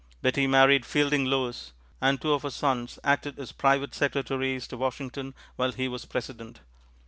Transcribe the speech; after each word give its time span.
Betty 0.23 0.47
married 0.47 0.83
Fielding 0.83 1.25
Lewis, 1.25 1.73
and 2.01 2.19
two 2.19 2.33
of 2.33 2.41
her 2.41 2.49
sons 2.49 2.97
acted 3.03 3.37
as 3.37 3.51
private 3.51 3.93
secretaries 3.93 4.65
to 4.69 4.75
Washington 4.77 5.35
while 5.57 5.73
he 5.73 5.87
was 5.87 6.05
President. 6.05 6.59